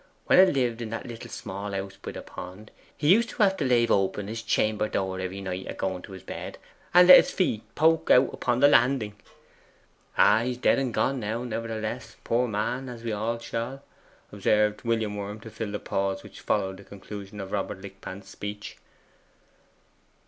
[0.25, 3.55] When 'a lived in that little small house by the pond, he used to have
[3.57, 6.57] to leave open his chamber door every night at going to his bed,
[6.91, 9.13] and let his feet poke out upon the landing.'
[10.17, 13.83] 'He's dead and gone now, nevertheless, poor man, as we all shall,'
[14.31, 18.77] observed Worm, to fill the pause which followed the conclusion of Robert Lickpan's speech.